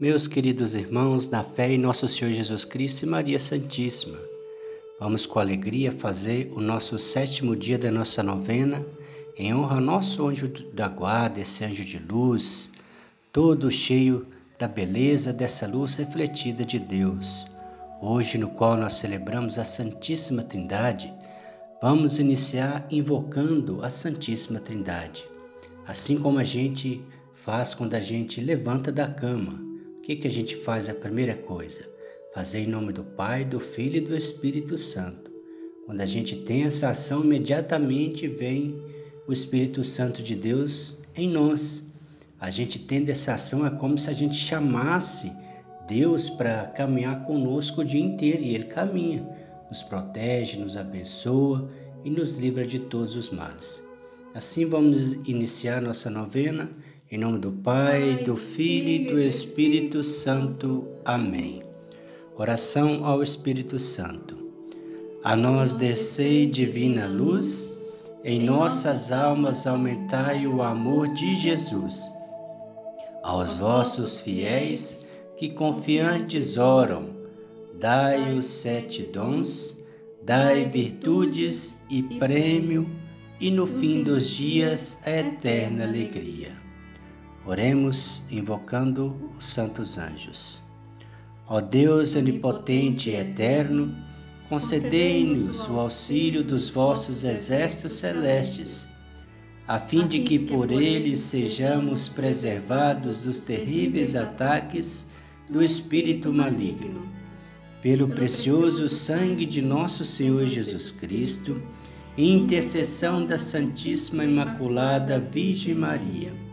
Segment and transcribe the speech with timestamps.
[0.00, 4.16] Meus queridos irmãos, na fé em nosso Senhor Jesus Cristo e Maria Santíssima,
[5.00, 8.86] vamos com alegria fazer o nosso sétimo dia da nossa novena,
[9.36, 12.70] em honra ao nosso anjo da guarda, esse anjo de luz,
[13.32, 14.24] todo cheio
[14.56, 17.44] da beleza dessa luz refletida de Deus.
[18.00, 21.12] Hoje, no qual nós celebramos a Santíssima Trindade,
[21.82, 25.28] vamos iniciar invocando a Santíssima Trindade,
[25.84, 27.04] assim como a gente
[27.34, 29.66] faz quando a gente levanta da cama
[30.08, 31.86] que, que a gente faz a primeira coisa?
[32.32, 35.30] Fazer em nome do Pai, do Filho e do Espírito Santo.
[35.84, 38.82] Quando a gente tem essa ação, imediatamente vem
[39.26, 41.86] o Espírito Santo de Deus em nós.
[42.40, 45.30] A gente tendo essa ação é como se a gente chamasse
[45.86, 49.28] Deus para caminhar conosco o dia inteiro e Ele caminha,
[49.68, 51.70] nos protege, nos abençoa
[52.02, 53.86] e nos livra de todos os males.
[54.34, 56.70] Assim vamos iniciar nossa novena
[57.10, 60.86] em nome do Pai, do Filho e do Espírito Santo.
[61.02, 61.62] Amém.
[62.36, 64.36] Oração ao Espírito Santo.
[65.24, 67.80] A nós descei divina luz,
[68.22, 72.12] em nossas almas aumentai o amor de Jesus.
[73.22, 77.08] Aos vossos fiéis que confiantes oram,
[77.80, 79.82] dai os sete dons,
[80.22, 82.86] dai virtudes e prêmio,
[83.40, 86.67] e no fim dos dias a eterna alegria.
[87.48, 90.60] Oremos invocando os santos anjos.
[91.48, 93.96] Ó Deus onipotente e eterno,
[94.50, 98.86] concedei-nos o auxílio dos vossos exércitos celestes,
[99.66, 105.06] a fim de que por eles sejamos preservados dos terríveis ataques
[105.48, 107.08] do espírito maligno.
[107.80, 111.62] Pelo precioso sangue de nosso Senhor Jesus Cristo,
[112.14, 116.47] e intercessão da Santíssima Imaculada Virgem Maria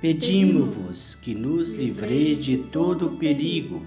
[0.00, 3.82] Pedimos-vos que nos livreis de todo o perigo,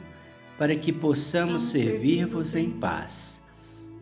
[0.59, 3.41] para que possamos servir-vos em paz.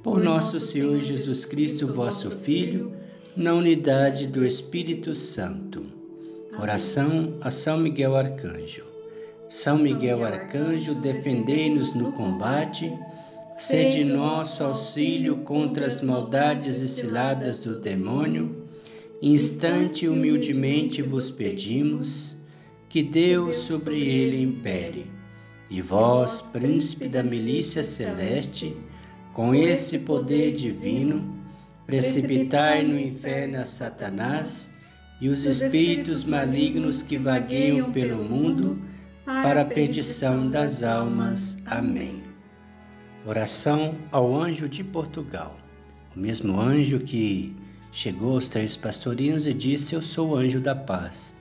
[0.04, 2.92] Por nosso Senhor Jesus Cristo, vosso Filho,
[3.34, 5.86] na unidade do Espírito Santo.
[6.60, 8.84] Oração a São Miguel Arcanjo.
[9.48, 12.92] São Miguel Arcanjo, defendei-nos no combate,
[13.58, 18.61] sede nosso auxílio contra as maldades e ciladas do demônio
[19.22, 22.36] instante humildemente vos pedimos
[22.90, 25.06] que Deus sobre ele impere.
[25.70, 28.76] E vós, príncipe da milícia celeste,
[29.34, 31.38] com esse poder divino,
[31.86, 34.70] precipitai no inferno a Satanás
[35.22, 38.82] e os espíritos malignos que vagueiam pelo mundo
[39.24, 41.58] para a perdição das almas.
[41.66, 42.24] Amém.
[43.26, 45.56] Oração ao anjo de Portugal.
[46.16, 47.56] O mesmo anjo que
[47.92, 51.36] chegou aos três pastorinhos e disse: Eu sou o anjo da paz,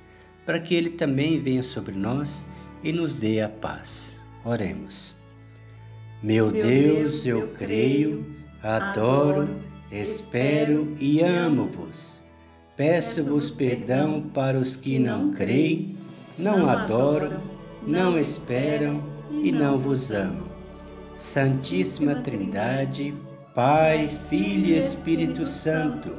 [0.45, 2.45] para que ele também venha sobre nós
[2.83, 4.19] e nos dê a paz.
[4.45, 5.15] Oremos.
[6.23, 8.27] Meu Deus, eu creio,
[8.63, 9.49] adoro,
[9.91, 12.23] espero e amo-vos.
[12.77, 15.97] Peço-vos perdão para os que não creem,
[16.39, 17.43] não adoram,
[17.87, 19.03] não esperam
[19.43, 20.49] e não vos amam.
[21.17, 23.15] Santíssima Trindade,
[23.55, 26.15] Pai, Filho e Espírito Santo,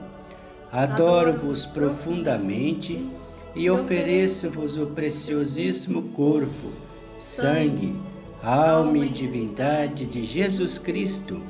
[0.71, 3.05] Adoro-vos profundamente
[3.53, 6.71] e ofereço-vos o preciosíssimo corpo,
[7.17, 7.93] sangue,
[8.41, 11.41] alma e divindade de Jesus Cristo,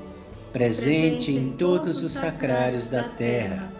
[0.52, 3.72] presente em todos os sacrários da terra,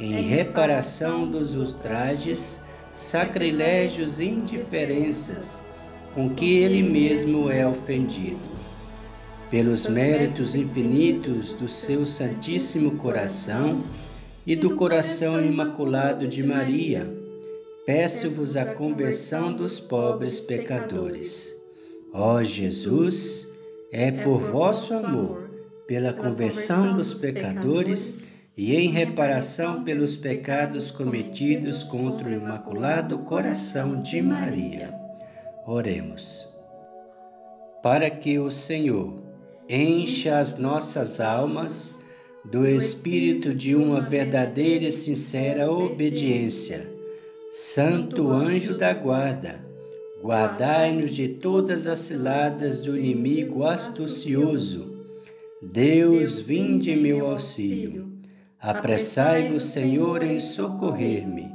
[0.00, 2.58] em reparação dos ultrajes,
[2.94, 5.60] sacrilégios e indiferenças
[6.14, 8.56] com que ele mesmo é ofendido.
[9.50, 13.82] Pelos méritos infinitos do seu Santíssimo Coração,
[14.46, 17.12] e do coração imaculado de Maria,
[17.84, 21.52] peço-vos a conversão dos pobres pecadores.
[22.12, 23.48] Ó Jesus,
[23.90, 25.50] é por vosso amor,
[25.88, 28.24] pela conversão dos pecadores
[28.56, 34.94] e em reparação pelos pecados cometidos contra o imaculado coração de Maria.
[35.66, 36.48] Oremos.
[37.82, 39.22] Para que o Senhor
[39.68, 41.95] encha as nossas almas
[42.50, 46.88] do espírito de uma verdadeira e sincera obediência.
[47.50, 49.60] Santo anjo da guarda,
[50.22, 54.94] guardai-nos de todas as ciladas do inimigo astucioso.
[55.60, 58.12] Deus, vinde meu auxílio.
[58.60, 61.52] Apressai-vos, Senhor, em socorrer-me.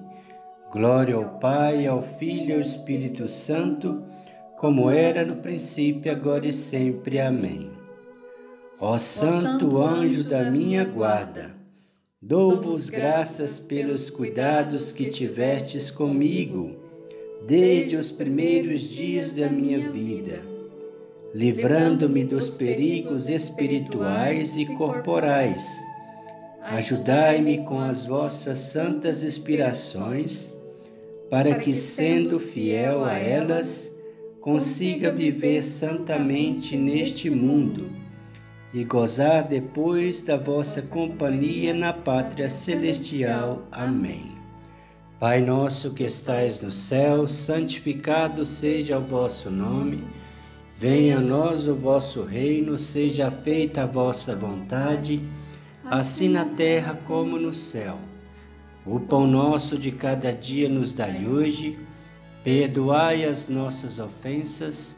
[0.71, 4.03] Glória ao Pai, ao Filho e ao Espírito Santo,
[4.57, 7.19] como era no princípio, agora e sempre.
[7.19, 7.80] Amém.
[8.83, 11.51] Ó Santo Anjo da minha guarda,
[12.19, 16.75] dou-vos graças pelos cuidados que tivestes comigo.
[17.47, 20.41] desde os primeiros dias da minha vida,
[21.31, 25.79] livrando-me dos perigos espirituais e corporais.
[26.63, 30.55] Ajudai-me com as vossas santas inspirações,
[31.29, 33.95] para que, sendo fiel a elas,
[34.39, 38.01] consiga viver santamente neste mundo
[38.73, 43.63] e gozar depois da vossa companhia na pátria celestial.
[43.71, 44.31] Amém.
[45.19, 50.03] Pai nosso que estais no céu, santificado seja o vosso nome.
[50.77, 55.21] Venha a nós o vosso reino, seja feita a vossa vontade,
[55.85, 57.99] assim na terra como no céu.
[58.83, 61.77] O pão nosso de cada dia nos dai hoje,
[62.43, 64.97] perdoai as nossas ofensas,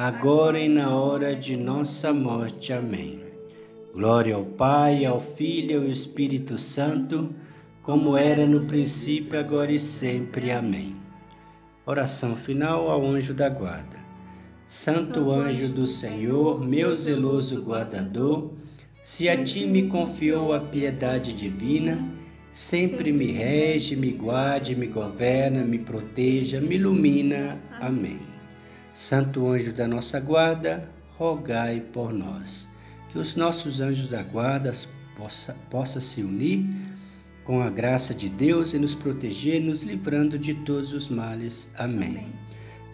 [0.00, 2.72] agora e na hora de nossa morte.
[2.72, 3.20] Amém.
[3.92, 7.34] Glória ao Pai, ao Filho e ao Espírito Santo
[7.82, 10.52] como era no princípio, agora e sempre.
[10.52, 10.94] Amém.
[11.84, 13.98] Oração final ao anjo da guarda.
[14.68, 18.52] Santo anjo do Senhor, meu zeloso guardador,
[19.02, 21.98] se a ti me confiou a piedade divina,
[22.52, 27.58] sempre me rege, me guarde, me governa, me proteja, me ilumina.
[27.80, 28.37] Amém.
[28.98, 32.66] Santo anjo da nossa guarda, rogai por nós.
[33.12, 34.72] Que os nossos anjos da guarda
[35.16, 36.66] possa, possa se unir
[37.44, 41.72] com a graça de Deus e nos proteger, nos livrando de todos os males.
[41.78, 42.08] Amém.
[42.08, 42.26] Amém.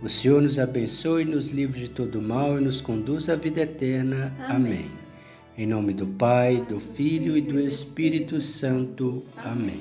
[0.03, 4.31] O Senhor nos abençoe, nos livre de todo mal e nos conduz à vida eterna.
[4.41, 4.57] Amém.
[4.57, 4.91] Amém.
[5.57, 9.25] Em nome do Pai, do Filho e do Espírito Santo.
[9.39, 9.81] Amém.